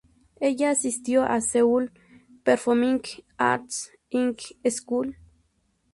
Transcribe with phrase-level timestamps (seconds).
[0.39, 1.91] Ella asistió a Seoul
[2.43, 3.03] Performing
[3.37, 4.35] Arts High
[4.71, 5.15] School.